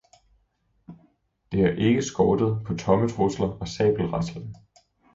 Det 1.51 1.59
har 1.61 1.67
ikke 1.87 2.01
skortet 2.01 2.61
på 2.65 2.77
tomme 2.77 3.09
trusler 3.09 3.47
og 3.47 3.67
sabelraslen. 3.67 4.55